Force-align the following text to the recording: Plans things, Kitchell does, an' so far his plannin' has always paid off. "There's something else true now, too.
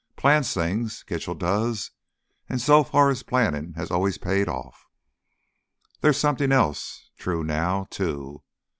Plans 0.15 0.51
things, 0.51 1.03
Kitchell 1.03 1.35
does, 1.35 1.91
an' 2.49 2.57
so 2.57 2.83
far 2.83 3.09
his 3.09 3.21
plannin' 3.21 3.73
has 3.75 3.91
always 3.91 4.17
paid 4.17 4.47
off. 4.47 4.87
"There's 5.99 6.17
something 6.17 6.51
else 6.51 7.11
true 7.19 7.43
now, 7.43 7.85
too. 7.91 8.41